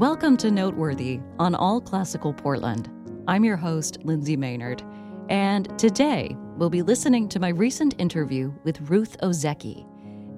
[0.00, 2.88] Welcome to Noteworthy on All Classical Portland.
[3.28, 4.82] I'm your host, Lynnsay Maynard,
[5.28, 9.86] and today we'll be listening to my recent interview with Ruth Ozeki,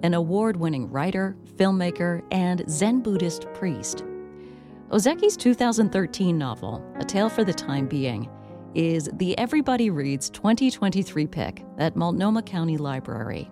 [0.02, 4.02] an award winning writer, filmmaker, and Zen Buddhist priest.
[4.90, 8.28] Ozeki's 2013 novel, A Tale for the Time Being,
[8.74, 13.48] is the Everybody Reads 2023 pick at Multnomah County Library.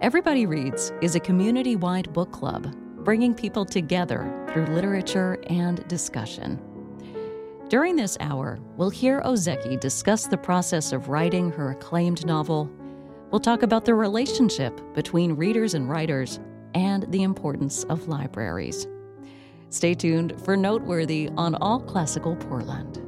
[0.00, 2.74] Everybody Reads is a community wide book club
[3.08, 6.60] bringing people together through literature and discussion.
[7.70, 12.70] During this hour, we'll hear Ozeki discuss the process of writing her acclaimed novel.
[13.30, 16.38] We'll talk about the relationship between readers and writers
[16.74, 18.86] and the importance of libraries.
[19.70, 23.07] Stay tuned for Noteworthy on All Classical Portland.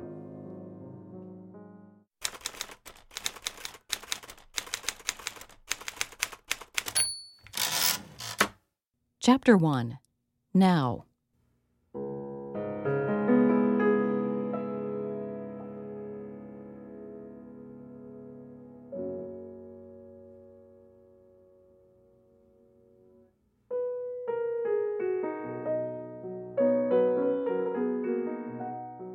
[9.32, 9.96] Chapter 1
[10.54, 11.04] Nao.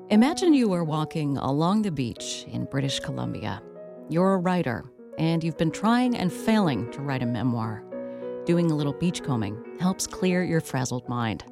[0.09, 3.61] Imagine you are walking along the beach in British Columbia.
[4.07, 4.85] You're a writer,
[5.17, 7.85] and you've been trying and failing to write a memoir.
[8.45, 11.43] Doing a little beachcombing helps clear your frazzled mind.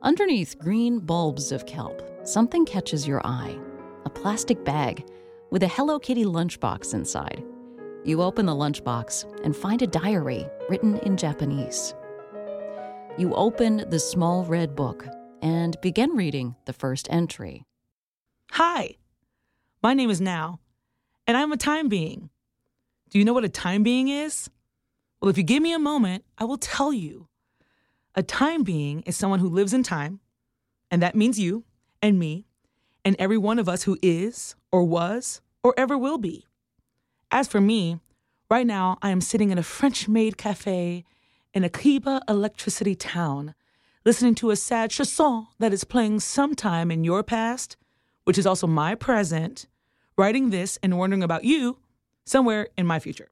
[0.00, 3.58] Underneath green bulbs of kelp, something catches your eye
[4.04, 5.04] a plastic bag
[5.50, 7.44] with a Hello Kitty lunchbox inside.
[8.04, 11.92] You open the lunchbox and find a diary written in Japanese.
[13.18, 15.04] You open the small red book
[15.42, 17.64] and begin reading the first entry.
[18.52, 18.94] Hi,
[19.82, 20.60] my name is Nao,
[21.26, 22.30] and I'm a time being.
[23.10, 24.48] Do you know what a time being is?
[25.26, 27.26] Well, if you give me a moment, I will tell you.
[28.14, 30.20] A time being is someone who lives in time,
[30.88, 31.64] and that means you
[32.00, 32.46] and me
[33.04, 36.46] and every one of us who is, or was, or ever will be.
[37.32, 37.98] As for me,
[38.48, 41.04] right now I am sitting in a French maid cafe
[41.52, 43.56] in Akiba electricity town,
[44.04, 47.76] listening to a sad chanson that is playing sometime in your past,
[48.22, 49.66] which is also my present,
[50.16, 51.78] writing this and wondering about you
[52.24, 53.30] somewhere in my future.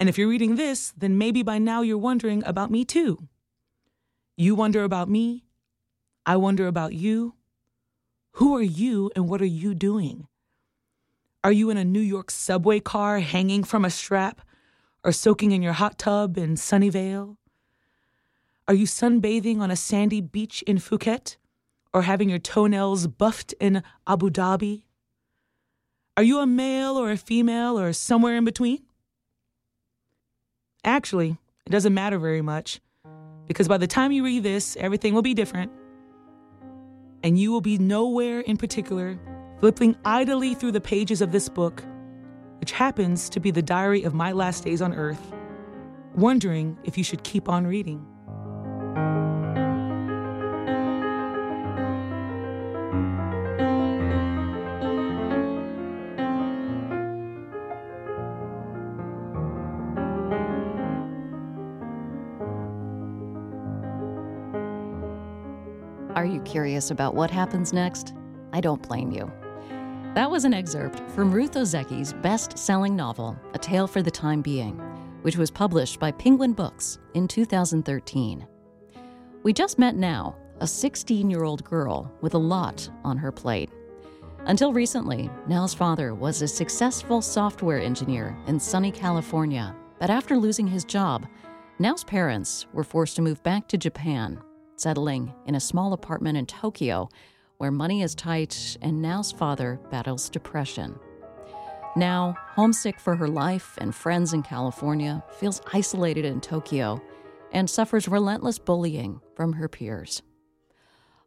[0.00, 3.28] And if you're reading this, then maybe by now you're wondering about me too.
[4.34, 5.44] You wonder about me.
[6.24, 7.34] I wonder about you.
[8.32, 10.26] Who are you and what are you doing?
[11.44, 14.40] Are you in a New York subway car hanging from a strap
[15.04, 17.36] or soaking in your hot tub in Sunnyvale?
[18.66, 21.36] Are you sunbathing on a sandy beach in Phuket
[21.92, 24.84] or having your toenails buffed in Abu Dhabi?
[26.16, 28.86] Are you a male or a female or somewhere in between?
[30.84, 31.36] Actually,
[31.66, 32.80] it doesn't matter very much
[33.46, 35.70] because by the time you read this, everything will be different.
[37.22, 39.18] And you will be nowhere in particular,
[39.58, 41.82] flipping idly through the pages of this book,
[42.60, 45.34] which happens to be the diary of my last days on earth,
[46.14, 48.06] wondering if you should keep on reading.
[66.50, 68.12] Curious about what happens next?
[68.52, 69.30] I don't blame you.
[70.16, 74.42] That was an excerpt from Ruth Ozeki's best selling novel, A Tale for the Time
[74.42, 74.76] Being,
[75.22, 78.44] which was published by Penguin Books in 2013.
[79.44, 83.70] We just met Nao, a 16 year old girl with a lot on her plate.
[84.46, 90.66] Until recently, Nao's father was a successful software engineer in sunny California, but after losing
[90.66, 91.28] his job,
[91.78, 94.42] Nao's parents were forced to move back to Japan
[94.80, 97.08] settling in a small apartment in Tokyo
[97.58, 100.98] where money is tight and Nao's father battles depression.
[101.96, 107.02] Nao, homesick for her life and friends in California, feels isolated in Tokyo
[107.52, 110.22] and suffers relentless bullying from her peers.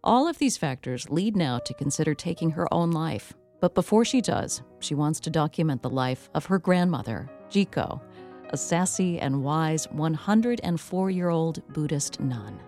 [0.03, 4.19] All of these factors lead Nao to consider taking her own life, but before she
[4.19, 8.01] does, she wants to document the life of her grandmother, Jiko,
[8.49, 12.59] a sassy and wise 104 year old Buddhist nun.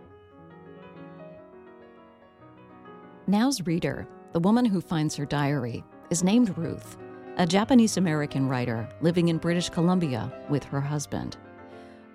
[3.28, 6.98] Nao's reader, the woman who finds her diary, is named Ruth,
[7.38, 11.38] a Japanese American writer living in British Columbia with her husband.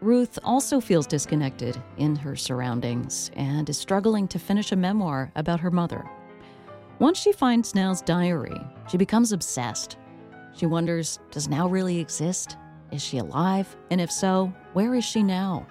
[0.01, 5.59] Ruth also feels disconnected in her surroundings and is struggling to finish a memoir about
[5.59, 6.09] her mother.
[7.01, 9.97] Once she finds Nao's diary, she becomes obsessed.
[10.55, 12.56] She wonders Does Nao really exist?
[12.93, 13.77] Is she alive?
[13.91, 15.67] And if so, where is she now?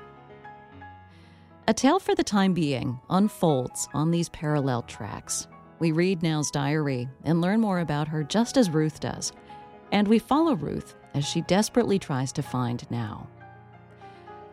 [1.70, 5.48] A tale for the time being unfolds on these parallel tracks.
[5.78, 9.34] We read Nao's diary and learn more about her just as Ruth does.
[9.92, 13.28] And we follow Ruth as she desperately tries to find Nao.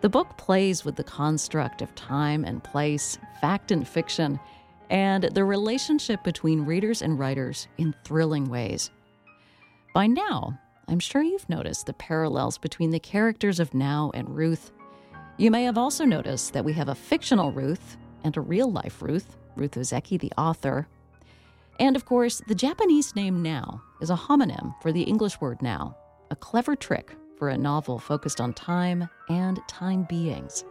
[0.02, 4.38] The book plays with the construct of time and place, fact and fiction,
[4.90, 8.90] and the relationship between readers and writers in thrilling ways.
[9.94, 14.70] By now, I'm sure you've noticed the parallels between the characters of Nao and Ruth.
[15.38, 19.02] You may have also noticed that we have a fictional Ruth and a real life
[19.02, 20.88] Ruth, Ruth Ozeki, the author.
[21.78, 25.94] And of course, the Japanese name Nao is a homonym for the English word now,
[26.30, 30.64] a clever trick for a novel focused on time and time beings.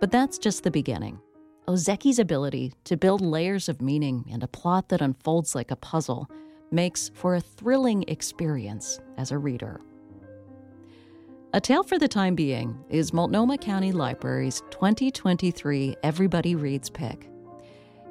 [0.00, 1.18] But that's just the beginning.
[1.66, 6.28] Ozeki's ability to build layers of meaning and a plot that unfolds like a puzzle
[6.70, 9.80] makes for a thrilling experience as a reader.
[11.54, 17.28] A Tale for the Time Being is Multnomah County Library's 2023 Everybody Reads pick.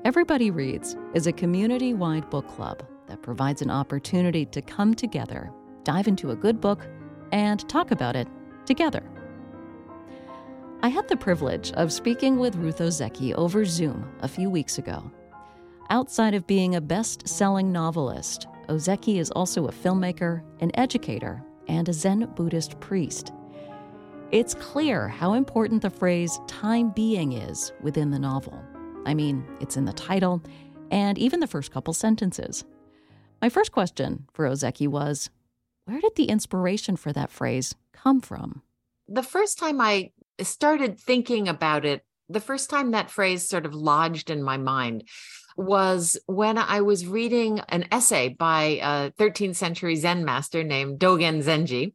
[0.05, 5.51] Everybody Reads is a community wide book club that provides an opportunity to come together,
[5.83, 6.85] dive into a good book,
[7.31, 8.27] and talk about it
[8.67, 9.01] together.
[10.83, 15.11] I had the privilege of speaking with Ruth Ozeki over Zoom a few weeks ago.
[15.89, 21.87] Outside of being a best selling novelist, Ozeki is also a filmmaker, an educator, and
[21.89, 23.31] a Zen Buddhist priest.
[24.31, 28.57] It's clear how important the phrase time being is within the novel.
[29.05, 30.41] I mean, it's in the title
[30.89, 32.63] and even the first couple sentences.
[33.41, 35.29] My first question for Ozeki was
[35.85, 38.61] where did the inspiration for that phrase come from?
[39.07, 40.11] The first time I
[40.41, 45.03] started thinking about it, the first time that phrase sort of lodged in my mind
[45.55, 51.43] was when I was reading an essay by a 13th century Zen master named Dogen
[51.43, 51.93] Zenji.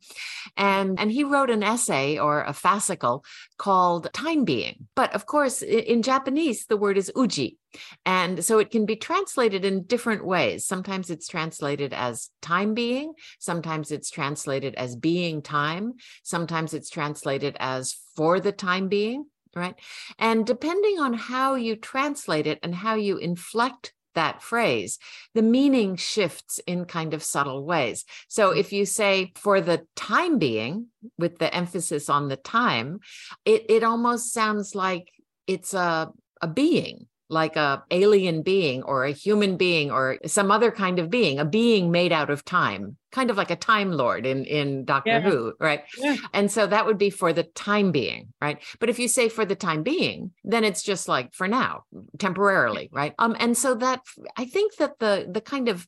[0.56, 3.24] And, and he wrote an essay or a fascicle
[3.58, 4.88] called Time Being.
[4.94, 7.58] But of course, in Japanese, the word is uji.
[8.04, 10.64] And so it can be translated in different ways.
[10.64, 17.56] Sometimes it's translated as time being, sometimes it's translated as being time, sometimes it's translated
[17.60, 19.26] as for the time being
[19.56, 19.74] right?
[20.18, 24.98] And depending on how you translate it and how you inflect that phrase,
[25.34, 28.04] the meaning shifts in kind of subtle ways.
[28.28, 28.58] So mm.
[28.58, 30.86] if you say for the time being,
[31.18, 33.00] with the emphasis on the time,
[33.44, 35.12] it, it almost sounds like
[35.46, 36.10] it's a,
[36.42, 41.10] a being like a alien being or a human being or some other kind of
[41.10, 44.84] being a being made out of time kind of like a time lord in in
[44.84, 45.20] doctor yeah.
[45.20, 46.16] who right yeah.
[46.32, 49.44] and so that would be for the time being right but if you say for
[49.44, 51.82] the time being then it's just like for now
[52.18, 54.00] temporarily right um and so that
[54.36, 55.86] i think that the the kind of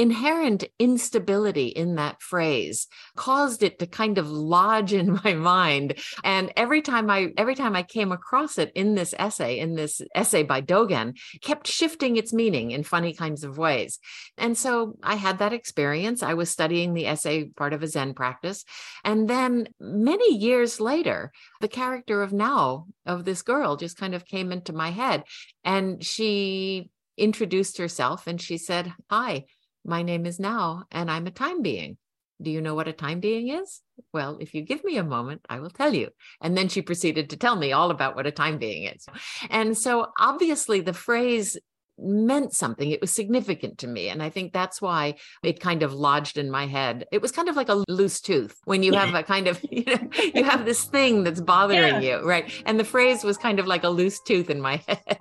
[0.00, 2.86] inherent instability in that phrase
[3.16, 5.98] caused it to kind of lodge in my mind.
[6.24, 10.00] And every time i every time i came across it in this essay in this
[10.14, 13.98] essay by Dogen kept shifting its meaning in funny kinds of ways.
[14.38, 16.22] And so i had that experience.
[16.22, 18.64] I was studying the essay part of a zen practice.
[19.04, 21.30] And then many years later
[21.60, 25.24] the character of Nao of this girl just kind of came into my head.
[25.62, 26.88] And she
[27.18, 29.44] introduced herself and she said hi
[29.84, 31.96] my name is Nao, and I'm a time being.
[32.42, 33.80] Do you know what a time being is?
[34.14, 36.08] Well, if you give me a moment, I will tell you.
[36.40, 39.06] And then she proceeded to tell me all about what a time being is.
[39.50, 41.58] And so obviously the phrase
[41.98, 42.90] meant something.
[42.90, 44.08] It was significant to me.
[44.08, 47.04] And I think that's why it kind of lodged in my head.
[47.12, 49.84] It was kind of like a loose tooth when you have a kind of, you
[49.84, 52.18] know, you have this thing that's bothering yeah.
[52.18, 52.50] you, right?
[52.64, 55.18] And the phrase was kind of like a loose tooth in my head.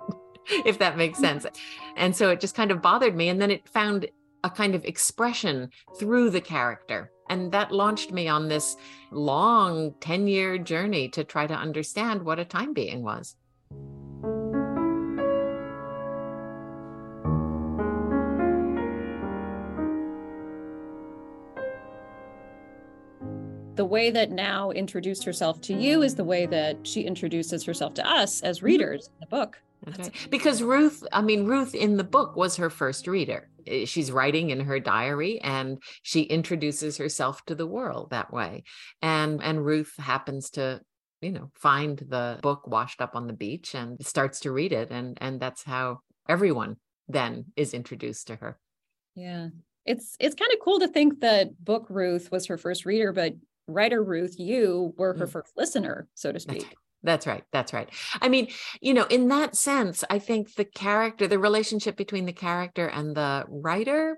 [0.66, 1.46] if that makes sense.
[1.96, 3.30] And so it just kind of bothered me.
[3.30, 4.08] And then it found
[4.44, 7.12] a kind of expression through the character.
[7.30, 8.76] And that launched me on this
[9.12, 13.36] long 10 year journey to try to understand what a time being was.
[23.80, 27.94] the way that Nao introduced herself to you is the way that she introduces herself
[27.94, 29.62] to us as readers in the book.
[29.88, 30.12] Okay.
[30.30, 33.48] Because Ruth, I mean, Ruth in the book was her first reader.
[33.70, 38.64] Eh, she's writing in her diary and she introduces herself to the world that way.
[39.02, 40.82] And and Ruth happens to
[41.22, 44.90] you know find the book washed up on the beach and starts to read it
[44.90, 48.58] and and that's how everyone then is introduced to her
[49.16, 49.50] yeah
[49.86, 53.34] it's it's kind of cool to think that book ruth was her first reader but
[53.68, 55.32] writer ruth you were her mm.
[55.32, 56.74] first listener so to speak
[57.04, 57.44] that's right.
[57.52, 57.90] That's right.
[58.22, 58.48] I mean,
[58.82, 63.16] you know, in that sense, I think the character, the relationship between the character and
[63.16, 64.18] the writer,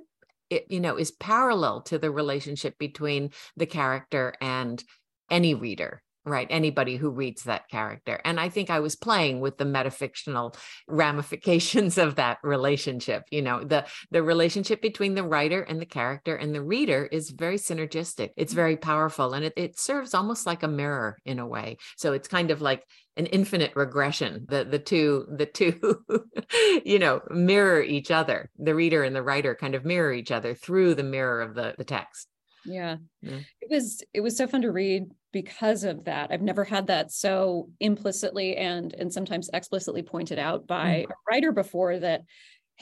[0.50, 4.84] it, you know, is parallel to the relationship between the character and
[5.30, 6.48] any reader right?
[6.50, 8.20] Anybody who reads that character.
[8.24, 10.56] And I think I was playing with the metafictional
[10.88, 13.24] ramifications of that relationship.
[13.32, 17.30] You know, the the relationship between the writer and the character and the reader is
[17.32, 18.30] very synergistic.
[18.38, 18.90] It's very mm-hmm.
[18.90, 21.78] powerful and it, it serves almost like a mirror in a way.
[21.98, 22.84] So it's kind of like
[23.18, 24.46] an infinite regression.
[24.48, 26.04] The the two, the two,
[26.86, 28.50] you know, mirror each other.
[28.58, 31.76] The reader and the writer kind of mirror each other through the mirror of the,
[31.78, 32.28] the text.
[32.66, 32.98] Yeah.
[33.22, 33.40] yeah.
[33.60, 36.32] It was it was so fun to read because of that.
[36.32, 41.12] I've never had that so implicitly and and sometimes explicitly pointed out by mm-hmm.
[41.12, 42.24] a writer before that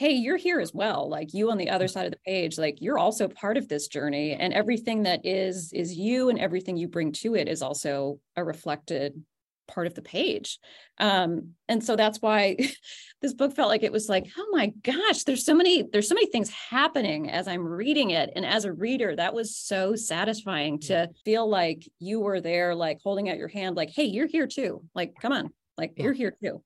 [0.00, 1.10] hey, you're here as well.
[1.10, 3.86] Like you on the other side of the page, like you're also part of this
[3.86, 8.18] journey and everything that is is you and everything you bring to it is also
[8.34, 9.22] a reflected
[9.70, 10.58] part of the page.
[10.98, 12.56] Um, and so that's why
[13.22, 16.14] this book felt like it was like, oh my gosh, there's so many, there's so
[16.14, 18.30] many things happening as I'm reading it.
[18.34, 22.98] And as a reader, that was so satisfying to feel like you were there, like
[23.02, 24.82] holding out your hand, like, hey, you're here too.
[24.94, 26.04] Like, come on, like yeah.
[26.04, 26.62] you're here too.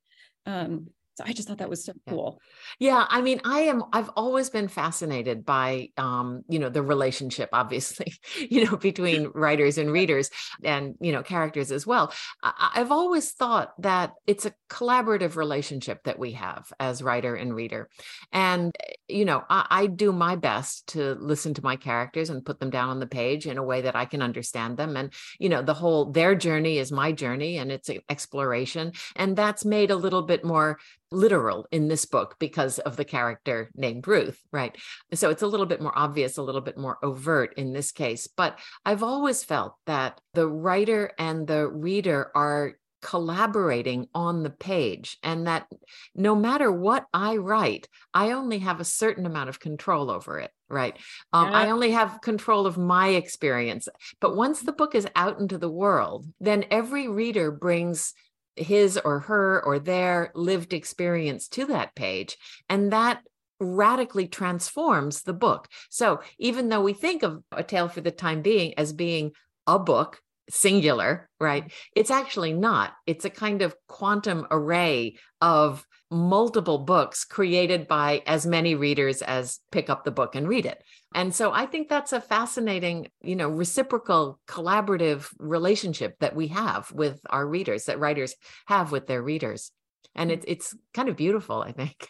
[0.46, 2.40] Um, so i just thought that was so cool.
[2.78, 7.48] Yeah i mean i am i've always been fascinated by um you know the relationship
[7.52, 8.12] obviously
[8.50, 10.30] you know between writers and readers
[10.62, 12.12] and you know characters as well.
[12.42, 17.54] I, i've always thought that it's a collaborative relationship that we have as writer and
[17.54, 17.88] reader.
[18.32, 18.74] And
[19.08, 22.70] you know I, I do my best to listen to my characters and put them
[22.70, 24.96] down on the page in a way that i can understand them.
[24.96, 28.92] And you know the whole their journey is my journey and it's an exploration.
[29.16, 30.78] And that's made a little bit more
[31.14, 34.76] literal in this book because of the character named Ruth, right?
[35.12, 38.26] So it's a little bit more obvious, a little bit more overt in this case.
[38.26, 45.18] But I've always felt that the writer and the reader are collaborating on the page
[45.22, 45.66] and that
[46.14, 50.50] no matter what I write, I only have a certain amount of control over it,
[50.70, 50.96] right?
[51.32, 51.58] Um, yeah.
[51.58, 53.88] I only have control of my experience.
[54.20, 58.14] But once the book is out into the world, then every reader brings
[58.56, 62.36] his or her or their lived experience to that page.
[62.68, 63.22] And that
[63.60, 65.68] radically transforms the book.
[65.90, 69.32] So even though we think of A Tale for the Time Being as being
[69.66, 70.20] a book,
[70.50, 71.72] singular, right?
[71.96, 72.92] It's actually not.
[73.06, 79.58] It's a kind of quantum array of multiple books created by as many readers as
[79.72, 80.82] pick up the book and read it.
[81.14, 86.90] And so I think that's a fascinating, you know, reciprocal collaborative relationship that we have
[86.92, 88.34] with our readers, that writers
[88.66, 89.70] have with their readers.
[90.14, 92.08] And it's it's kind of beautiful, I think.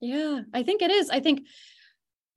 [0.00, 1.10] Yeah, I think it is.
[1.10, 1.42] I think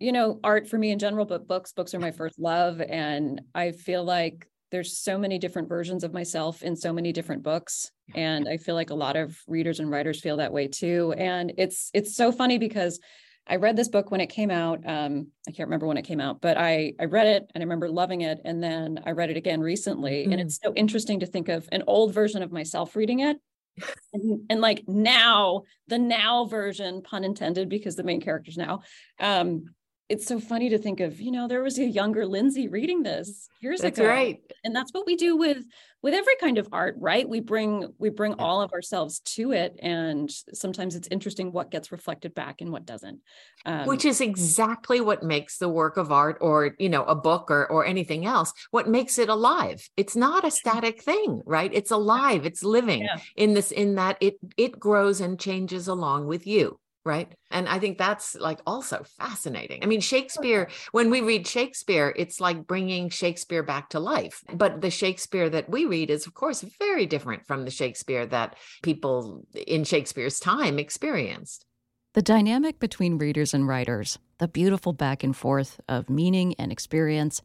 [0.01, 3.39] you know, art for me in general, but books, books are my first love and
[3.53, 7.91] I feel like there's so many different versions of myself in so many different books.
[8.15, 11.13] And i feel like a lot of readers and writers feel that way too.
[11.17, 12.99] And it's it's so funny because
[13.47, 16.21] i read this book when it came out um, i can't remember when it came
[16.21, 18.39] out but i i read it and i remember loving it.
[18.43, 20.23] And then i read it again recently.
[20.23, 20.31] Mm-hmm.
[20.31, 23.37] and it's so interesting to think of an old version of myself reading it
[24.13, 28.81] and, and, like now the now version pun intended because the main character's Nao
[29.17, 29.63] um
[30.11, 33.47] it's so funny to think of you know there was a younger Lynnsay reading this
[33.61, 34.09] years that's ago.
[34.09, 34.41] right.
[34.65, 35.63] And that's what we do with
[36.03, 37.27] with every kind of art right?
[37.27, 41.93] We bring we bring all of ourselves to it and sometimes it's interesting what gets
[41.93, 43.21] reflected back and what doesn't.
[43.65, 47.49] Um, which is exactly what makes the work of art or you know a book
[47.49, 49.89] or or anything else what makes it alive.
[49.95, 51.71] It's not a static thing right?
[51.73, 53.17] It's alive it's living yeah.
[53.37, 57.33] in this in that it it grows and changes along with you right?
[57.49, 59.83] And i think that's like also fascinating.
[59.83, 64.43] I mean shakespeare when we read shakespeare it's like bringing shakespeare back to life.
[64.53, 68.55] But the shakespeare that we read is of course very different from the shakespeare that
[68.83, 71.65] people in shakespeare's time experienced.
[72.13, 77.41] The dynamic between readers and writers the beautiful back and forth of meaning and experience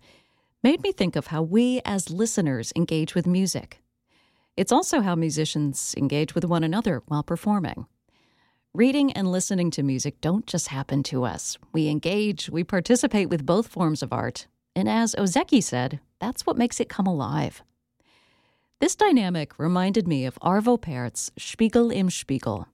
[0.62, 3.80] made me think of how we as listeners engage with music.
[4.56, 7.86] It's also how musicians engage with one another while performing
[8.76, 11.56] Reading and listening to music don't just happen to us.
[11.73, 14.49] We engage, we participate with both forms of art.
[14.75, 17.62] And as Ozeki said, that's what makes it come alive.
[18.78, 22.68] This dynamic reminded me of Arvo Pärt's Spiegel im Spiegel.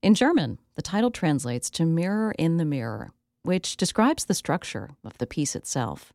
[0.00, 3.10] In German, the title translates to Mirror in the Mirror,
[3.42, 6.10] which describes the structure of the piece itself.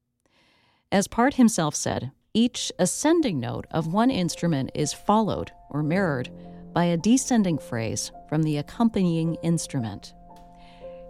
[0.91, 6.31] As Pärt himself said, each ascending note of one instrument is followed or mirrored
[6.73, 10.13] by a descending phrase from the accompanying instrument.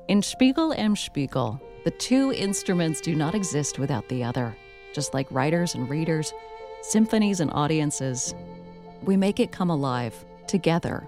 [0.07, 4.55] In Spiegel im Spiegel, the two instruments do not exist without the other.
[4.93, 6.33] Just like writers and readers,
[6.81, 8.35] symphonies and audiences,
[9.03, 11.07] we make it come alive together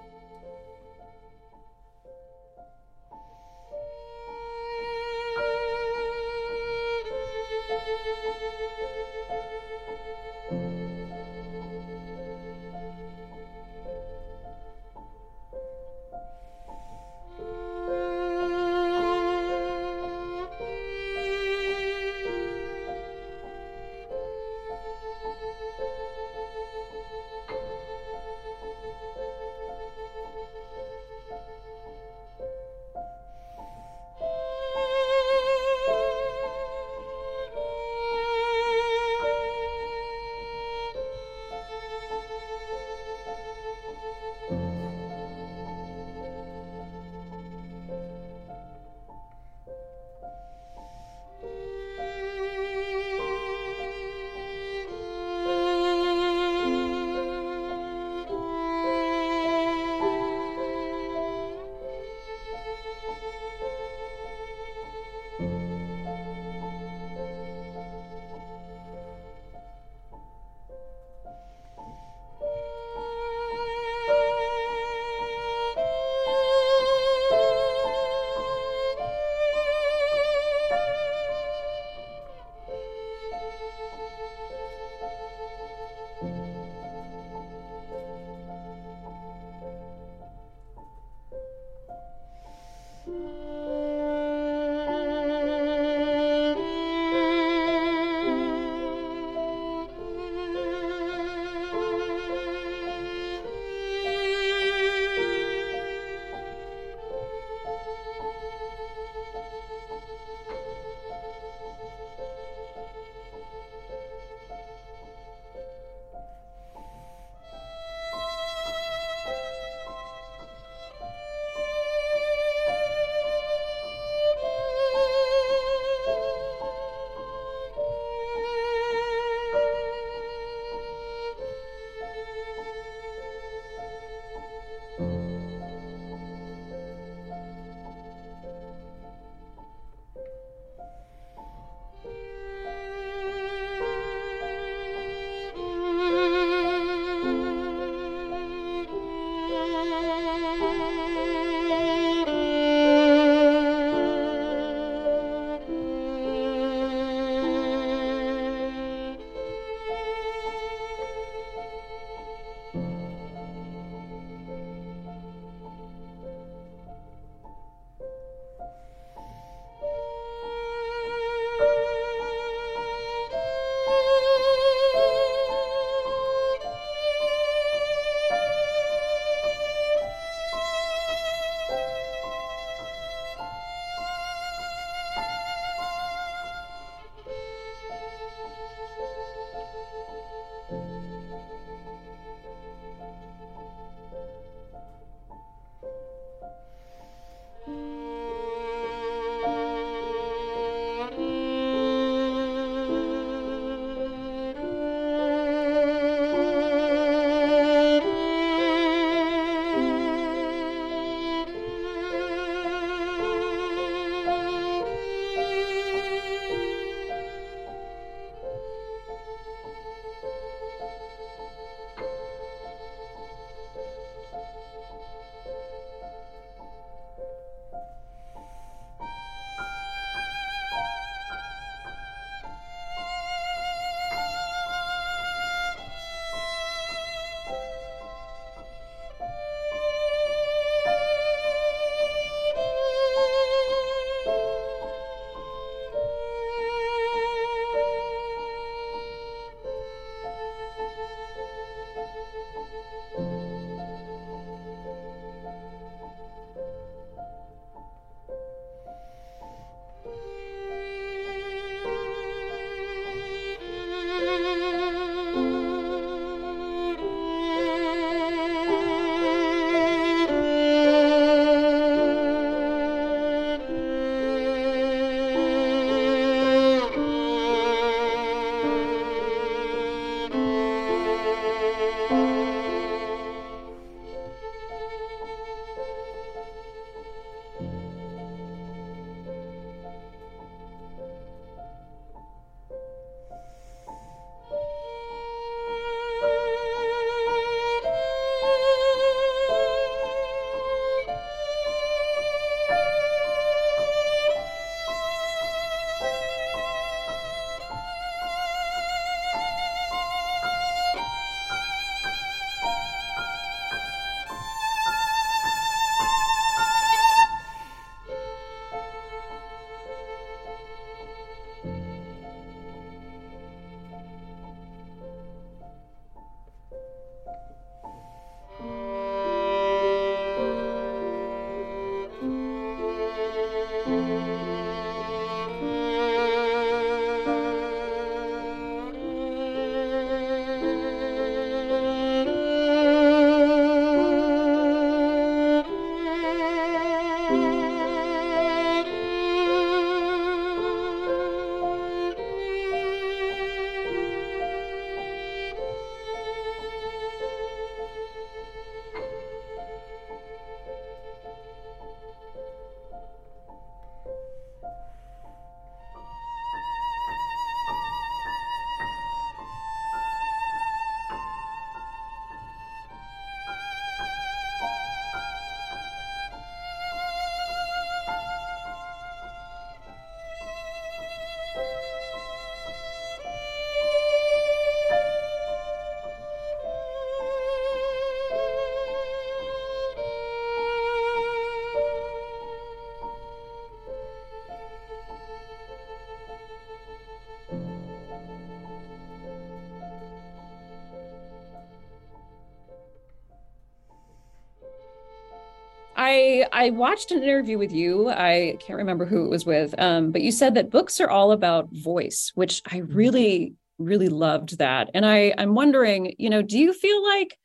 [406.66, 408.10] I watched an interview with you.
[408.10, 411.32] I can't remember who it was with, um, but you said that books are all
[411.32, 412.96] about voice, which I mm-hmm.
[412.96, 414.90] really really loved that.
[414.96, 417.38] And I I'm wondering, you know, do you feel like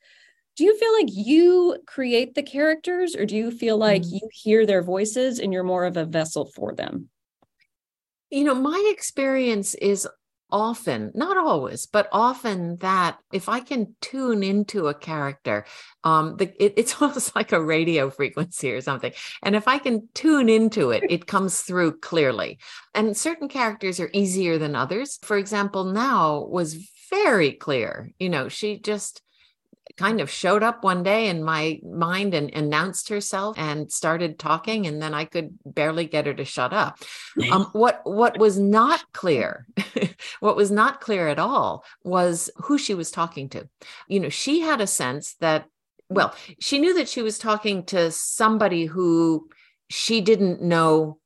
[0.56, 4.14] do you feel like you create the characters, or do you feel like mm-hmm.
[4.14, 7.10] you hear their voices and you're more of a vessel for them?
[8.30, 10.08] You know, my experience is
[10.52, 15.64] often, not always, but often that if I can tune into a character,
[16.04, 19.12] um, the, it, it's almost like a radio frequency or something.
[19.42, 22.58] And if I can tune into it, it comes through clearly.
[22.94, 25.18] And certain characters are easier than others.
[25.22, 26.76] For example, Nao was
[27.10, 28.12] very clear.
[28.18, 29.22] You know, she just
[30.00, 34.86] kind of showed up one day in my mind and announced herself and started talking
[34.86, 36.98] and then i could barely get her to shut up.
[37.52, 39.66] Um, what what was not clear
[40.40, 43.68] what was not clear at all was who she was talking to.
[44.08, 45.66] You know she had a sense that
[46.08, 49.48] well she knew that she was talking to somebody who
[49.88, 51.18] she didn't know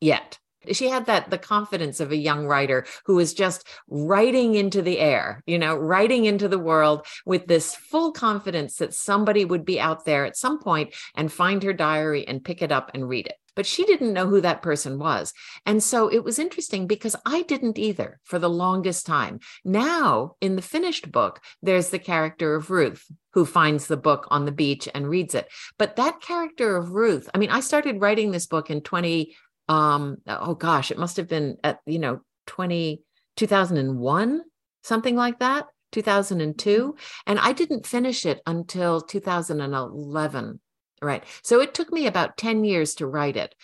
[0.00, 0.38] yet
[0.72, 4.98] She had that the confidence of a young writer who was just writing into the
[4.98, 9.80] air, you know, writing into the world with this full confidence that somebody would be
[9.80, 13.26] out there at some point and find her diary and pick it up and read
[13.26, 15.32] it but she didn't know who that person was.
[15.66, 19.40] And so it was interesting because I didn't either for the longest time.
[19.64, 24.44] Now, in the finished book, there's the character of Ruth who finds the book on
[24.44, 25.48] the beach and reads it.
[25.78, 29.36] But that character of Ruth, I mean, I started writing this book in 20
[29.68, 33.02] um oh gosh, it must have been at, you know, 20
[33.36, 34.42] 2001,
[34.82, 35.66] something like that.
[35.92, 36.98] 2002 mm-hmm.
[37.26, 40.60] and i didn't finish it until 2011
[41.02, 43.54] right so it took me about 10 years to write it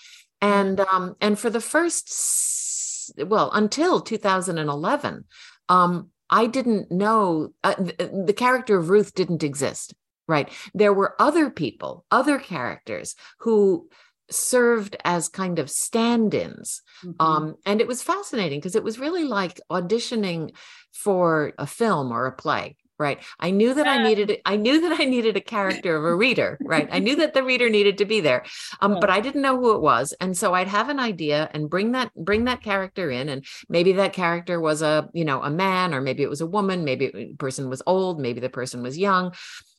[0.41, 5.25] and um and for the first well until 2011
[5.69, 9.95] um i didn't know uh, the, the character of ruth didn't exist
[10.29, 13.89] right there were other people other characters who
[14.31, 17.21] served as kind of stand-ins mm-hmm.
[17.21, 20.55] um, and it was fascinating because it was really like auditioning
[20.93, 24.99] for a film or a play right i knew that i needed i knew that
[25.01, 28.05] i needed a character of a reader right i knew that the reader needed to
[28.05, 28.45] be there
[28.81, 28.99] um, yeah.
[29.01, 31.93] but i didn't know who it was and so i'd have an idea and bring
[31.93, 35.93] that bring that character in and maybe that character was a you know a man
[35.93, 38.97] or maybe it was a woman maybe the person was old maybe the person was
[38.97, 39.33] young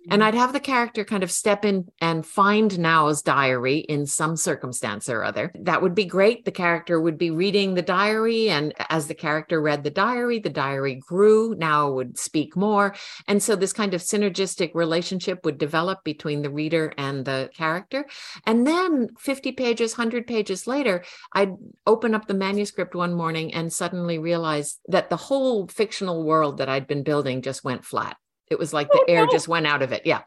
[0.10, 0.28] and mm-hmm.
[0.28, 5.10] I'd have the character kind of step in and find Nao's diary in some circumstance
[5.10, 5.52] or other.
[5.56, 6.46] That would be great.
[6.46, 8.50] The character would be reading the diary.
[8.50, 11.56] And as the character read the diary, the diary grew.
[11.56, 12.96] Nao would speak more.
[13.28, 18.06] And so this kind of synergistic relationship would develop between the reader and the character.
[18.46, 21.54] And then 50 pages, 100 pages later, I'd
[21.86, 26.70] open up the manuscript one morning and suddenly realize that the whole fictional world that
[26.70, 28.18] I'd been building just went flat.
[28.50, 30.06] It was like the oh, air just went out of it.
[30.06, 30.22] Yeah.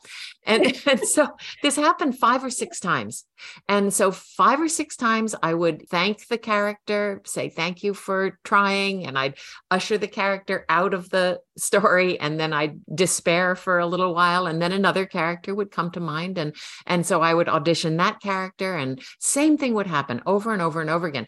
[0.44, 1.28] And, and so
[1.62, 3.24] this happened five or six times.
[3.68, 8.38] And so five or six times I would thank the character, say thank you for
[8.44, 9.38] trying, and I'd
[9.70, 14.46] usher the character out of the story and then I'd despair for a little while
[14.46, 16.54] and then another character would come to mind and
[16.87, 20.80] and so I would audition that character and same thing would happen over and over
[20.80, 21.26] and over again.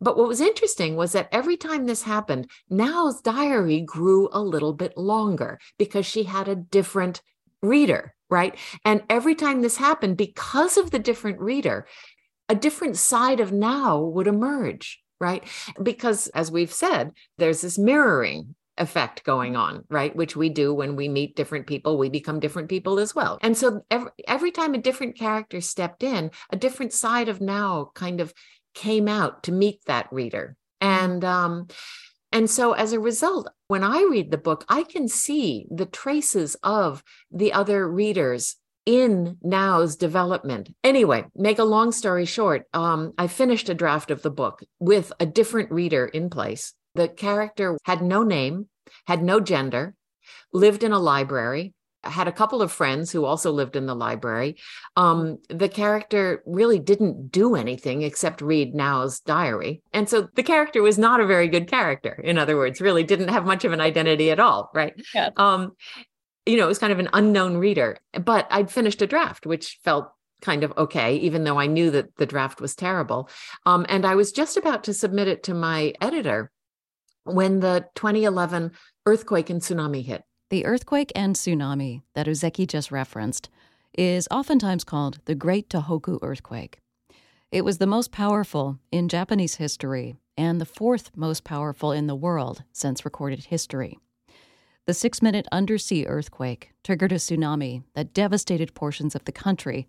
[0.00, 4.72] But what was interesting was that every time this happened, Nao's diary grew a little
[4.72, 7.20] bit longer because she had a different
[7.62, 8.56] reader, right?
[8.84, 11.86] And every time this happened, because of the different reader,
[12.48, 15.44] a different side of Nao would emerge, right?
[15.82, 20.16] Because as we've said, there's this mirroring effect going on, right?
[20.16, 23.38] Which we do when we meet different people, we become different people as well.
[23.42, 27.90] And so every, every time a different character stepped in, a different side of Nao
[27.94, 28.32] kind of
[28.74, 30.56] came out to meet that reader.
[30.80, 31.68] And um,
[32.32, 36.56] and so as a result, when I read the book, I can see the traces
[36.62, 38.56] of the other readers
[38.86, 40.74] in Nao's development.
[40.82, 45.12] Anyway, make a long story short, um, I finished a draft of the book with
[45.20, 46.72] a different reader in place.
[46.94, 48.68] The character had no name,
[49.06, 49.94] had no gender,
[50.52, 54.56] lived in a library, had a couple of friends who also lived in the library.
[54.96, 59.82] Um, the character really didn't do anything except read Nao's diary.
[59.92, 63.28] And so the character was not a very good character, in other words, really didn't
[63.28, 64.94] have much of an identity at all, right?
[65.14, 65.30] Yeah.
[65.36, 65.72] Um,
[66.46, 67.98] you know, it was kind of an unknown reader.
[68.12, 70.10] But I'd finished a draft, which felt
[70.40, 73.28] kind of okay, even though I knew that the draft was terrible.
[73.66, 76.50] Um, and I was just about to submit it to my editor
[77.24, 78.72] when the 2011
[79.06, 80.22] earthquake and tsunami hit.
[80.50, 83.48] The earthquake and tsunami that Ozeki just referenced
[83.96, 86.80] is oftentimes called the Great Tohoku Earthquake.
[87.52, 92.16] It was the most powerful in Japanese history and the fourth most powerful in the
[92.16, 94.00] world since recorded history.
[94.88, 99.86] The six minute undersea earthquake triggered a tsunami that devastated portions of the country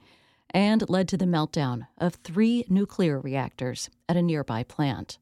[0.51, 5.17] and led to the meltdown of three nuclear reactors at a nearby plant.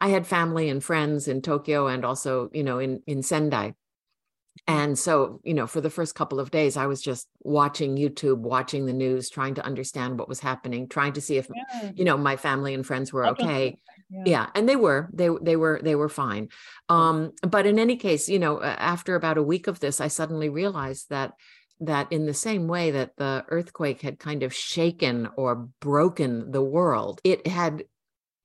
[0.00, 3.74] I had family and friends in Tokyo and also, you know, in, in Sendai.
[4.66, 8.38] And so, you know, for the first couple of days, I was just watching YouTube,
[8.38, 11.90] watching the news, trying to understand what was happening, trying to see if, yeah.
[11.94, 13.78] you know, my family and friends were okay.
[14.10, 14.22] Yeah.
[14.26, 14.46] yeah.
[14.54, 16.48] and they were, they they were they were fine.
[16.88, 20.48] Um, but in any case, you know, after about a week of this, I suddenly
[20.48, 21.32] realized that
[21.80, 26.62] that in the same way that the earthquake had kind of shaken or broken the
[26.62, 27.84] world, it had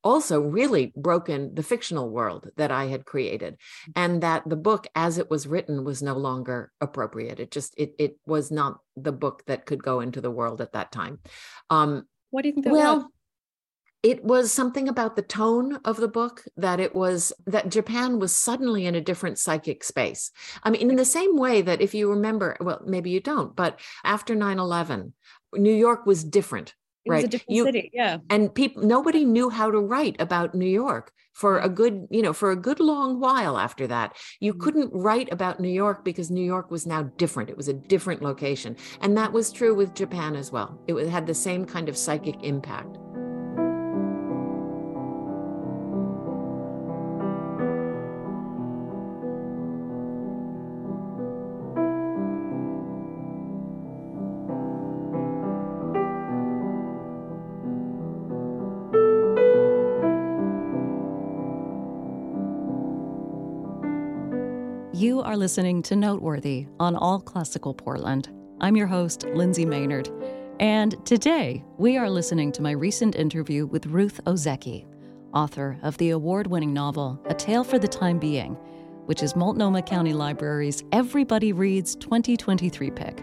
[0.05, 3.57] also really broken the fictional world that I had created
[3.95, 7.95] and that the book as it was written was no longer appropriate it just it
[7.97, 11.19] it was not the book that could go into the world at that time
[11.71, 13.05] um what do you think well was?
[14.03, 18.35] it was something about the tone of the book that it was that Japan was
[18.35, 20.29] suddenly in a different psychic space.
[20.61, 23.79] I mean, in the same way that if you remember, well, maybe you don't, but
[24.03, 25.13] after 9 11,
[25.55, 27.91] New York was different It was right a different you city.
[27.93, 28.17] Yeah.
[28.29, 32.33] and people nobody knew how to write about new york for a good you know
[32.33, 34.59] for a good long while after that you Mhm.
[34.59, 38.21] couldn't write about new york because new york was now different it was a different
[38.21, 41.97] location and that was true with japan as well it had the same kind of
[41.97, 42.97] psychic impact
[65.35, 68.29] are listening to Noteworthy on All Classical Portland.
[68.61, 70.09] I'm your host, Lynnsay Maynard.
[70.61, 74.85] And today, we are listening to my recent interview with Ruth Ozeki,
[75.33, 78.53] author of the award winning novel A Tale for the Time Being,
[79.07, 83.21] which is Multnomah County Library's Everybody Reads 2023 pick.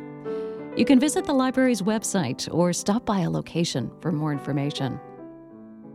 [0.76, 5.00] You can visit the library's website or stop by a location for more information.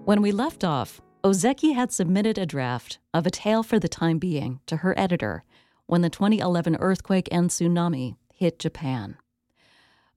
[0.06, 4.18] When we left off, Ozeki had submitted a draft of A Tale for the Time
[4.18, 5.44] Being to her editor
[5.88, 9.18] when the 2011 earthquake and tsunami hit Japan.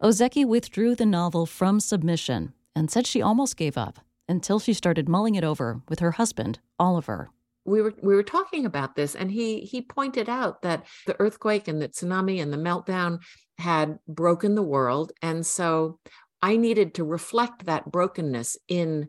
[0.03, 5.09] Ozeki withdrew the novel from submission and said she almost gave up until she started
[5.09, 7.31] mulling it over with her husband, Oliver.
[7.65, 11.69] we were we were talking about this and he he pointed out that the earthquake
[11.69, 13.19] and the tsunami and the meltdown
[13.59, 15.99] had broken the world and so
[16.41, 19.09] i needed to reflect that brokenness in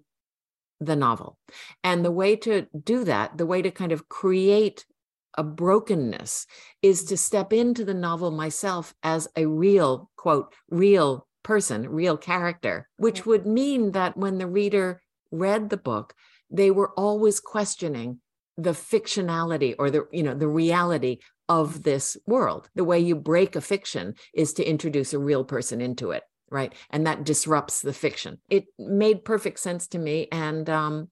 [0.81, 1.37] the novel
[1.83, 4.85] and the way to do that the way to kind of create
[5.35, 6.45] a brokenness
[6.81, 12.87] is to step into the novel myself as a real quote real person real character
[12.97, 16.13] which would mean that when the reader read the book
[16.49, 18.19] they were always questioning
[18.57, 21.17] the fictionality or the you know the reality
[21.49, 22.69] of this world.
[22.75, 26.73] The way you break a fiction is to introduce a real person into it right?
[26.89, 28.37] And that disrupts the fiction.
[28.49, 31.09] It made perfect sense to me and um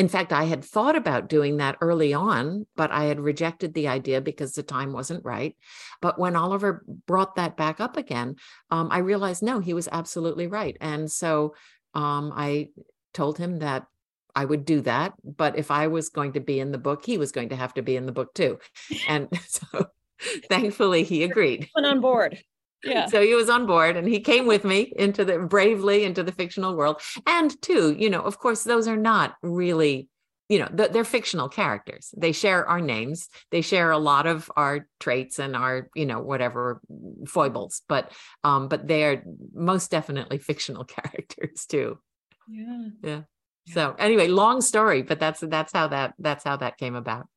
[0.00, 3.86] in fact i had thought about doing that early on but i had rejected the
[3.86, 5.54] idea because the time wasn't right
[6.00, 8.34] but when oliver brought that back up again
[8.70, 11.54] um, i realized no he was absolutely right and so
[11.94, 12.68] um, i
[13.12, 13.86] told him that
[14.34, 15.14] I would do that.
[15.24, 17.74] But if I was going to be in the book, he was going to have
[17.74, 18.60] to be in the book too.
[19.08, 19.86] And so
[20.48, 21.68] thankfully he agreed.
[21.74, 22.38] Went on board.
[22.82, 23.06] Yeah.
[23.06, 26.32] So he was on board and he came with me into the bravely into the
[26.32, 27.00] fictional world.
[27.26, 30.08] And two, you know, of course, those are not really,
[30.48, 32.14] you know, th- they're fictional characters.
[32.16, 33.28] They share our names.
[33.50, 36.80] They share a lot of our traits and our, you know, whatever
[37.26, 38.12] foibles, but
[38.44, 41.98] um, but they are most definitely fictional characters too.
[42.48, 42.88] Yeah.
[43.02, 43.20] Yeah.
[43.66, 47.28] So anyway, long story, but that's that's how that that's how that came about.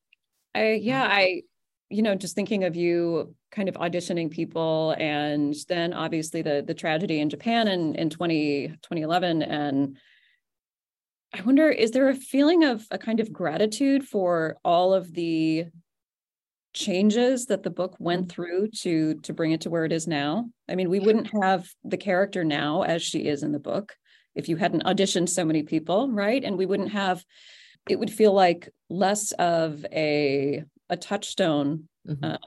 [0.55, 1.43] I yeah, I
[1.93, 6.73] you know, just thinking of you kind of auditioning people and then obviously the the
[6.73, 9.97] tragedy in Japan in in 20 2011 and
[11.35, 15.65] I wonder is there a feeling of a kind of gratitude for all of the
[16.73, 20.49] changes that the book went through to to bring it to where it is now?
[20.67, 23.95] I mean, we wouldn't have the character now as she is in the book
[24.35, 26.43] if you hadn't auditioned so many people, right?
[26.43, 27.23] And we wouldn't have
[27.89, 32.23] it would feel like less of a a touchstone Mhm.
[32.23, 32.37] uh,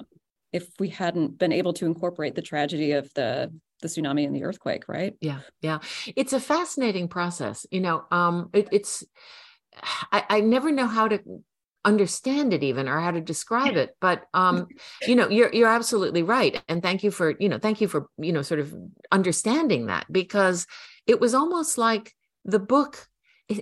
[0.52, 4.42] if we hadn't been able to incorporate the tragedy of the the tsunami and the
[4.42, 5.14] earthquake, right?
[5.20, 5.80] Yeah, yeah.
[6.16, 7.66] It's a fascinating process.
[7.70, 9.04] You know, um, it, it's
[10.12, 11.20] I, I never know how to
[11.85, 14.66] understand it even or how to describe it but um
[15.06, 18.09] you know you're you're absolutely right and thank you for you know thank you for
[18.18, 18.74] you know sort of
[19.12, 20.66] understanding that because
[21.06, 22.12] it was almost like
[22.44, 23.06] the book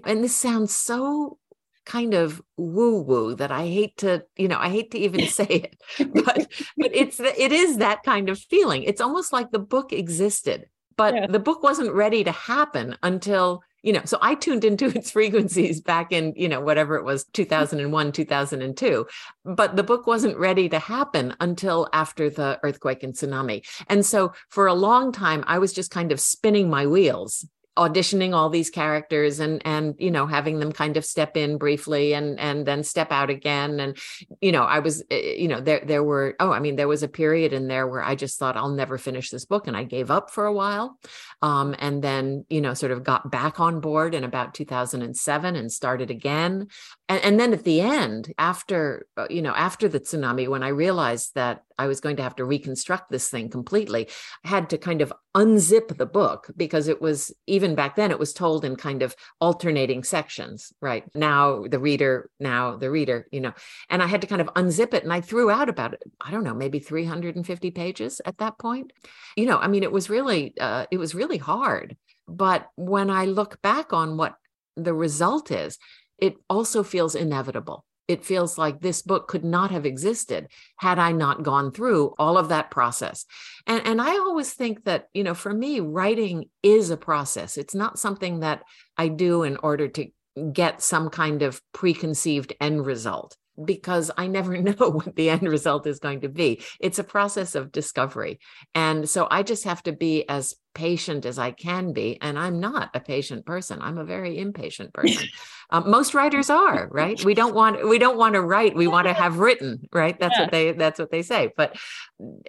[0.07, 1.39] and this sounds so
[1.85, 5.47] kind of woo woo that I hate to, you know, I hate to even say
[5.47, 5.77] it,
[6.25, 8.83] but but it's it is that kind of feeling.
[8.85, 10.67] It's almost like the book existed,
[10.97, 11.27] but Yeah.
[11.29, 15.81] the book wasn't ready to happen until you know so i tuned into its frequencies
[15.81, 19.07] back in you know whatever it was 2001 2002
[19.45, 24.33] but the book wasn't ready to happen until after the earthquake and tsunami and so
[24.49, 28.71] for a long time i was just kind of spinning my wheels auditioning all these
[28.71, 32.85] characters and and you know having them kind of step in briefly and and then
[32.85, 33.81] step out again.
[33.81, 33.97] And
[34.41, 37.03] you know i was eh, you know there there were oh i mean there was
[37.03, 39.85] a period in there where i just thought i'll never finish this book and i
[39.85, 40.99] gave up for a while.
[41.43, 45.73] Um, and then you know sort of got back on board in about 2007 and
[45.73, 46.69] started again.
[47.09, 50.69] And, and then at the end after uh, you know after the tsunami when i
[50.69, 54.09] realized that i was going to have to reconstruct this thing completely.
[54.45, 58.19] I had to kind of unzip the book because it was even back then it
[58.19, 61.05] was told in kind of alternating sections right?
[61.15, 63.53] Now the reader now the reader you know.
[63.91, 66.45] And i had to kind of unzip it and i threw out about i don't
[66.45, 68.93] know maybe 350 pages at that point.
[69.37, 71.97] You know i mean it was really uh, it was really hard.
[72.27, 74.37] But when I look back on what
[74.77, 75.79] the result is,
[76.19, 77.85] it also feels inevitable.
[78.07, 82.37] It feels like this book could not have existed had I not gone through all
[82.37, 83.25] of that process.
[83.67, 87.57] And, and I always think that, you know, for me, writing is a process.
[87.57, 88.63] It's not something that
[88.99, 90.09] I do in order to
[90.53, 95.87] get some kind of preconceived end result because I never know what the end result
[95.87, 96.63] is going to be.
[96.81, 98.41] It's a process of discovery.
[98.75, 102.19] And so I just have to be as patient as I can be.
[102.21, 103.81] And I'm not a patient person.
[103.81, 105.29] I'm a very impatient person.
[105.71, 107.23] um, most writers are, right?
[107.25, 108.75] We don't want we don't want to write.
[108.75, 110.19] We want to have written, right?
[110.19, 110.43] That's yeah.
[110.43, 111.53] what they that's what they say.
[111.57, 111.77] But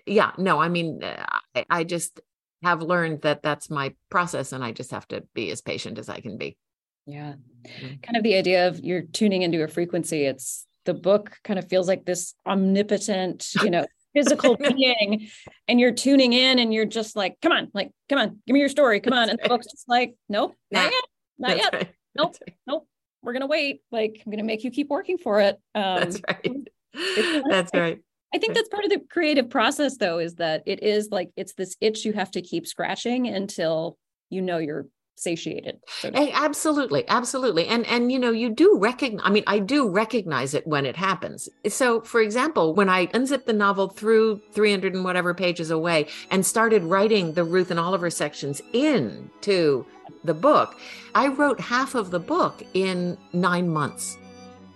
[0.06, 2.20] yeah, no, I mean, I, I just
[2.64, 6.10] have learned that that's my process, and I just have to be as patient as
[6.10, 6.58] I can be.
[7.06, 7.34] Yeah.
[7.68, 7.96] Mm-hmm.
[8.02, 10.26] Kind of the idea of you're tuning into a frequency.
[10.26, 15.30] It's the book kind of feels like this omnipotent, you know, physical being,
[15.68, 18.60] and you're tuning in and you're just like, come on, like, come on, give me
[18.60, 19.00] your story.
[19.00, 19.30] Come on.
[19.30, 21.04] And the book's just like, nope, not yet.
[21.38, 21.74] Not yet.
[21.74, 21.90] Right.
[22.16, 22.36] Nope.
[22.42, 22.56] Right.
[22.68, 22.88] Nope.
[23.22, 23.82] We're gonna wait.
[23.92, 25.60] Like, I'm gonna make you keep working for it.
[25.74, 26.68] Um, that's right.
[27.50, 28.00] That's right.
[28.34, 31.54] I think that's part of the creative process though, is that it is like it's
[31.54, 33.98] this itch you have to keep scratching until
[34.30, 39.26] you know you're satiated so hey, absolutely absolutely and and you know you do recognize
[39.26, 41.48] i mean i do recognize it when it happens.
[41.68, 46.46] So for example when i unzipped the novel through 300 and whatever pages away and
[46.46, 49.86] started writing the ruth and oliver sections into
[50.24, 50.80] the book
[51.14, 54.18] i wrote half of the book in nine months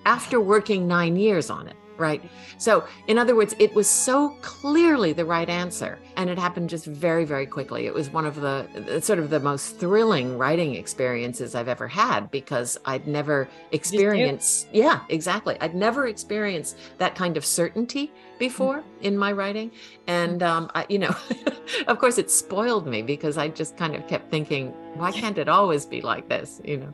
[0.05, 2.21] after working nine years on it right?
[2.57, 5.99] So, in other words, it was so clearly the right answer.
[6.15, 7.85] And it happened just very, very quickly.
[7.85, 12.31] It was one of the sort of the most thrilling writing experiences I've ever had
[12.31, 15.57] because I'd never experienced, yeah, exactly.
[15.61, 19.05] I'd never experienced that kind of certainty before mm-hmm.
[19.05, 19.71] in my writing.
[20.07, 21.15] And, um, I, you know,
[21.87, 25.47] of course, it spoiled me because I just kind of kept thinking, why can't it
[25.49, 26.93] always be like this, you know?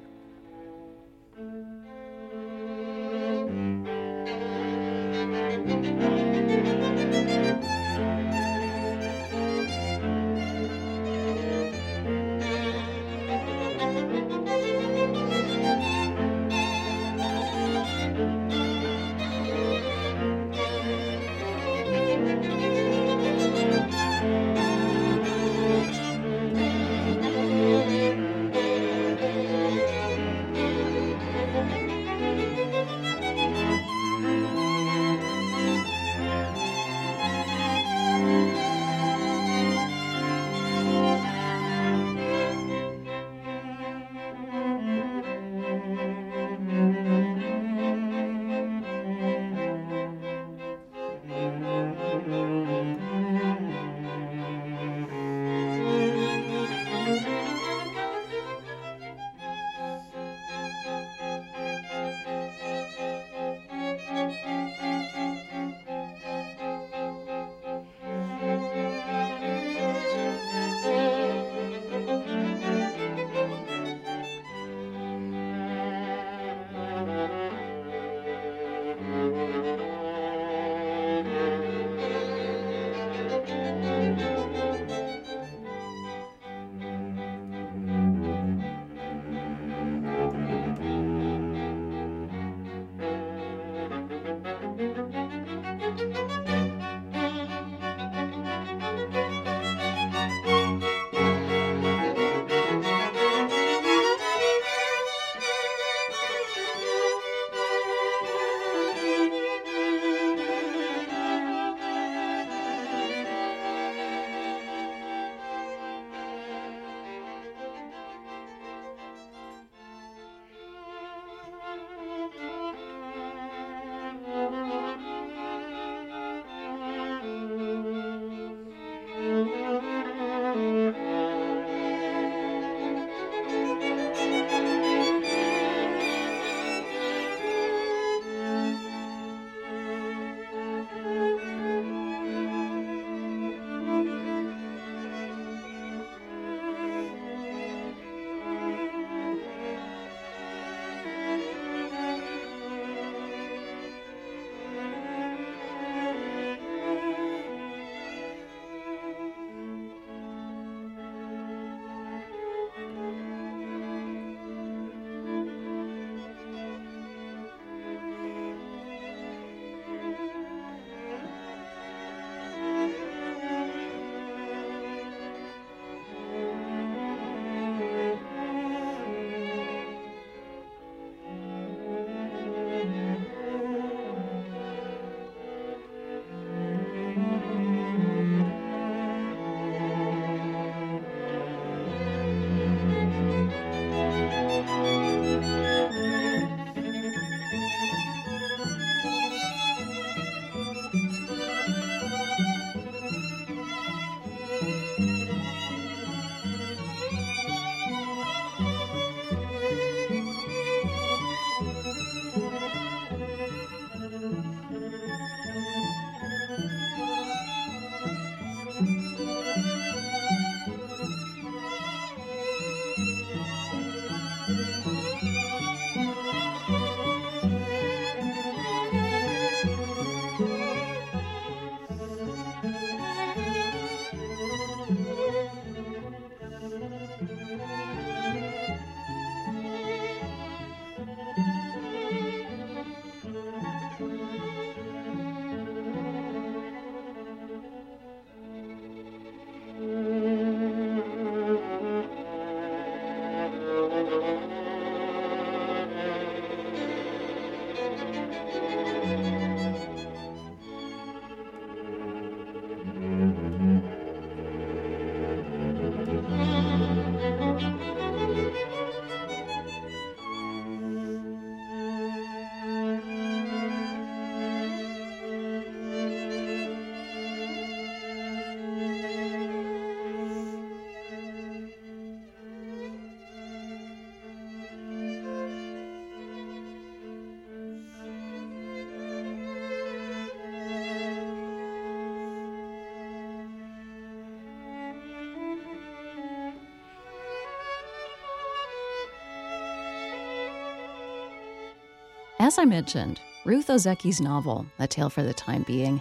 [302.45, 305.99] As I mentioned, Ruth Ozeki's novel, A Tale for the Time Being,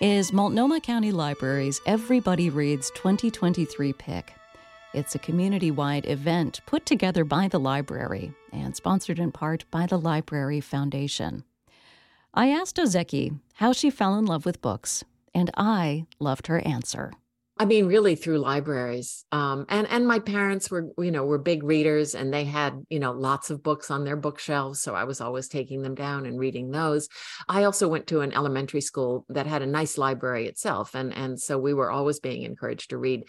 [0.00, 4.34] is Multnomah County Library's Everybody Reads 2023 pick.
[4.92, 9.86] It's a community wide event put together by the library and sponsored in part by
[9.86, 11.44] the Library Foundation.
[12.34, 17.12] I asked Ozecki how she fell in love with books, and I loved her answer.
[17.64, 19.24] I mean, really through libraries.
[19.32, 22.98] Um, and and my parents were, you know, were big readers, and they had, you
[22.98, 24.82] know, lots of books on their bookshelves.
[24.82, 27.08] So I was always taking them down and reading those.
[27.48, 31.40] I also went to an elementary school that had a nice library itself, and and
[31.40, 33.22] so we were always being encouraged to read.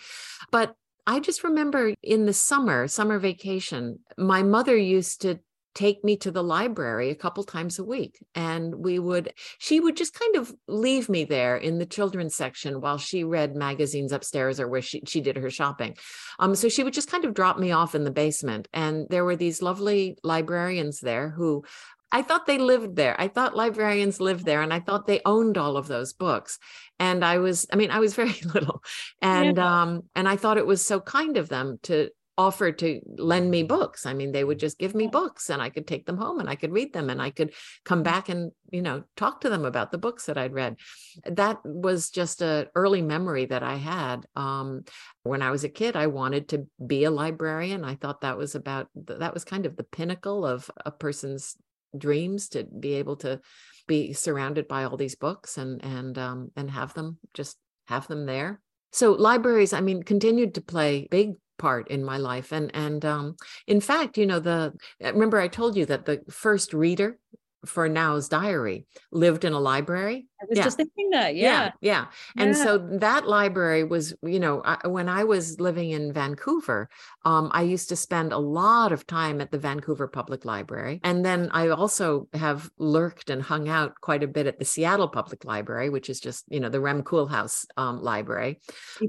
[0.51, 0.75] But
[1.07, 5.39] I just remember in the summer, summer vacation, my mother used to
[5.75, 9.95] take me to the library a couple times a week and we would she would
[9.95, 14.59] just kind of leave me there in the children's section while she read magazines upstairs
[14.59, 15.95] or where she, she did her shopping
[16.39, 19.25] um, so she would just kind of drop me off in the basement and there
[19.25, 21.63] were these lovely librarians there who
[22.11, 23.19] I thought they lived there.
[23.19, 26.59] I thought librarians lived there and I thought they owned all of those books.
[26.97, 28.81] And I was, I mean, I was very little.
[29.21, 29.81] And yeah.
[29.81, 33.63] um, and I thought it was so kind of them to offer to lend me
[33.63, 34.05] books.
[34.05, 36.49] I mean, they would just give me books and I could take them home and
[36.49, 37.53] I could read them and I could
[37.85, 40.77] come back and, you know, talk to them about the books that I'd read.
[41.25, 44.25] That was just a early memory that I had.
[44.35, 44.83] Um,
[45.23, 47.85] when I was a kid, I wanted to be a librarian.
[47.85, 51.55] I thought that was about, that was kind of the pinnacle of a person's
[51.97, 53.39] dreams to be able to
[53.87, 57.57] be surrounded by all these books and and um, and have them just
[57.87, 58.59] have them there
[58.91, 63.35] so libraries i mean continued to play big part in my life and and um
[63.67, 67.17] in fact you know the remember i told you that the first reader
[67.65, 70.27] for Nao's diary lived in a library.
[70.41, 70.63] I was yeah.
[70.63, 71.35] just thinking that.
[71.35, 71.63] Yeah.
[71.63, 71.71] Yeah.
[71.81, 72.05] yeah.
[72.37, 72.63] And yeah.
[72.63, 76.89] so that library was, you know, I, when I was living in Vancouver,
[77.23, 80.99] um, I used to spend a lot of time at the Vancouver Public Library.
[81.03, 85.07] And then I also have lurked and hung out quite a bit at the Seattle
[85.07, 88.59] Public Library, which is just, you know, the Rem Koolhaas um, library.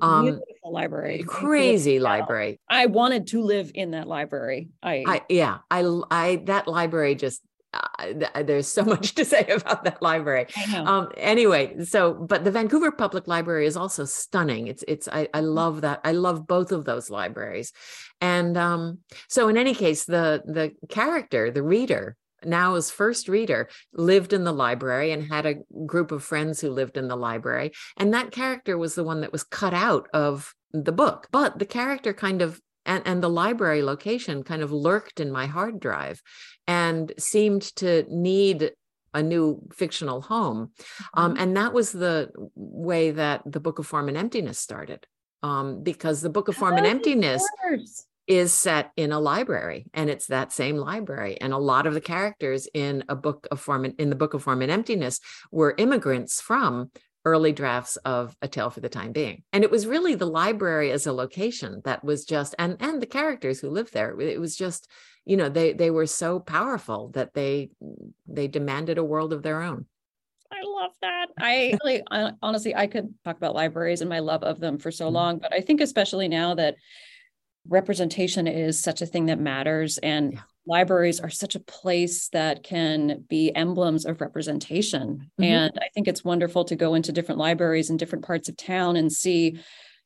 [0.01, 1.25] Um, library.
[1.27, 2.61] Crazy library.
[2.69, 4.69] I wanted to live in that library.
[4.83, 7.43] I, I yeah, I, I, that library just
[7.99, 10.47] uh, there's so much to say about that library.
[10.75, 14.67] Um, anyway, so but the Vancouver Public Library is also stunning.
[14.67, 15.55] It's it's I, I mm.
[15.55, 16.01] love that.
[16.05, 17.73] I love both of those libraries,
[18.21, 18.99] and um,
[19.29, 24.53] so in any case, the the character, the reader, Nao's first reader lived in the
[24.53, 25.57] library and had a
[25.87, 29.33] group of friends who lived in the library, and that character was the one that
[29.33, 31.29] was cut out of the book.
[31.31, 35.47] But the character kind of and, and the library location kind of lurked in my
[35.47, 36.23] hard drive
[36.67, 38.73] and seemed to need
[39.15, 40.73] a new fictional home.
[41.15, 41.43] Um, mm-hmm.
[41.43, 45.07] and that was the way that the Book of Form and Emptiness started.
[45.43, 47.47] Um, because the Book of Form and Emptiness
[48.27, 51.41] is set in a library and it's that same library.
[51.41, 54.43] And a lot of the characters in a book of form in the Book of
[54.43, 55.21] Form and Emptiness
[55.53, 56.91] were immigrants from
[57.27, 59.43] early drafts of A Tale for the Time Being.
[59.53, 63.07] And it was really the library as a location that was just and and the
[63.07, 64.19] characters who lived there.
[64.19, 64.89] It was just,
[65.27, 67.71] you know, they they were so powerful that they
[68.27, 69.87] they demanded a world of their own.
[70.53, 71.27] I love that.
[71.39, 72.03] I really
[72.41, 75.15] honestly I could talk about libraries and my love of them for so mm-hmm.
[75.17, 76.77] long, but I think especially now that
[77.69, 82.63] representation is such a thing that matters and yeah libraries are such a place that
[82.63, 85.31] can be emblems of representation.
[85.41, 85.45] Mm-hmm.
[85.45, 88.97] And I think it's wonderful to go into different libraries in different parts of town
[88.97, 89.59] and see.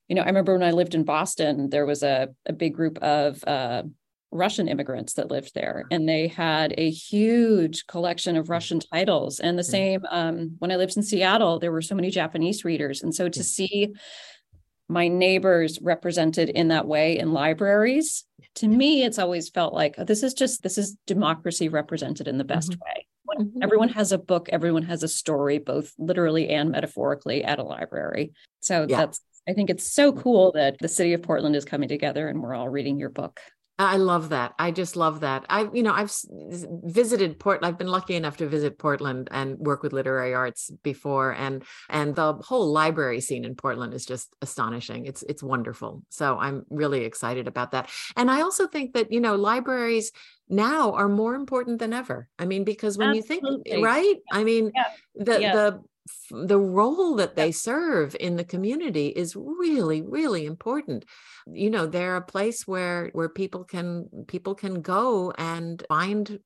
[0.08, 2.98] You know, I remember when I lived in Boston, there was a, a big group
[2.98, 3.84] of uh,
[4.32, 9.40] Russian immigrants that lived there, and they had a huge collection of Russian titles.
[9.40, 13.02] And the same um, when I lived in Seattle, there were so many Japanese readers.
[13.02, 13.94] And so to see
[14.91, 18.24] my neighbors represented in that way in libraries
[18.55, 22.38] to me it's always felt like oh, this is just this is democracy represented in
[22.38, 22.80] the best mm-hmm.
[22.82, 23.62] way mm-hmm.
[23.62, 28.32] everyone has a book everyone has a story both literally and metaphorically at a library
[28.61, 28.97] so yeah.
[28.97, 32.43] that's i think it's so cool that the city of portland is coming together and
[32.43, 33.41] we're all reading your book
[33.83, 34.53] I love that.
[34.59, 35.47] I just love that.
[35.49, 36.12] I, you know, I've
[36.85, 37.61] visited Port.
[37.62, 42.14] I've been lucky enough to visit Portland and work with literary arts before, and and
[42.14, 45.07] the whole library scene in Portland is just astonishing.
[45.07, 46.03] It's it's wonderful.
[46.11, 47.89] So I'm really excited about that.
[48.16, 50.12] And I also think that you know libraries
[50.51, 52.28] now are more important than ever.
[52.39, 53.47] I mean, because when Absolutely.
[53.47, 54.85] you think right, I mean, yeah.
[55.14, 55.53] the yeah.
[55.55, 55.83] the
[56.30, 61.04] the role that they serve in the community is really really important.
[61.52, 66.40] You know they're a place where where people can people can go and find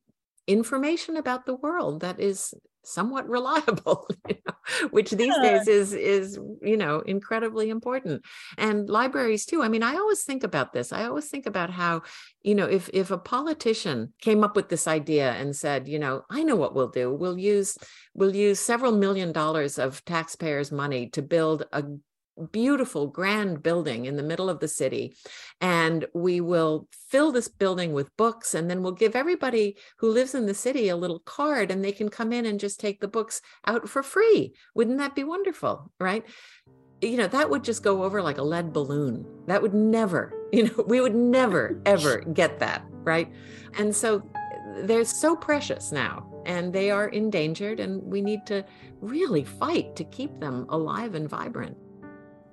[0.47, 2.55] information about the world that is
[2.87, 5.43] somewhat reliable you know, which these Yeah.
[5.51, 8.23] days is is you know incredibly important.
[8.59, 9.63] And libraries too.
[9.63, 10.93] I mean i always think about this.
[10.93, 12.03] I always think about how
[12.43, 16.23] you know if if a politician came up with this idea and said you know
[16.31, 17.13] i know what we'll do.
[17.13, 17.79] We'll use
[18.15, 21.85] we'll use several million dollars of taxpayers money to build a
[22.53, 25.15] beautiful grand building in the middle of the city
[25.61, 30.35] and we will fill this building with books and then we'll give everybody who lives
[30.35, 33.09] in the city a little card and they can come in and just take the
[33.09, 34.53] books out for free.
[34.75, 36.25] Wouldn't that be wonderful right?
[37.01, 39.27] You know that would just go over like a lead balloon.
[39.47, 43.33] That would never you know we would never ever get that right?
[43.79, 44.29] And so
[44.83, 48.65] they're so precious now and they are endangered and we need to
[49.01, 51.77] really fight to keep them alive and vibrant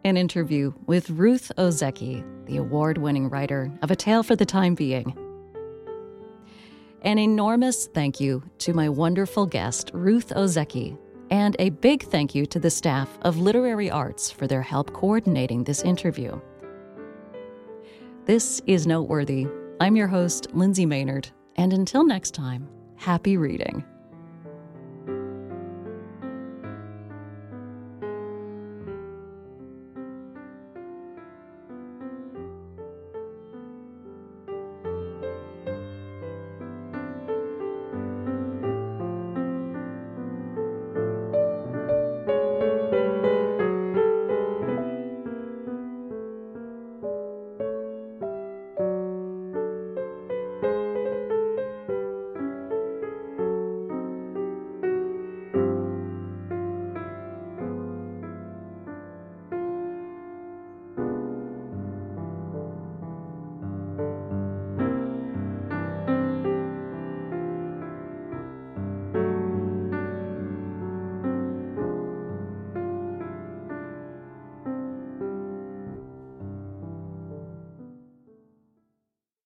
[0.04, 4.74] An interview with Ruth Ozeki, the award winning writer of A Tale for the Time
[4.74, 5.16] Being.
[7.04, 10.98] An enormous thank you to my wonderful guest, Ruth Ozeki,
[11.30, 15.64] and a big thank you to the staff of Literary Arts for their help coordinating
[15.64, 16.40] this interview.
[18.26, 19.46] This is Noteworthy.
[19.80, 23.84] I'm your host, Lynnsay Maynard, and until next time, happy reading.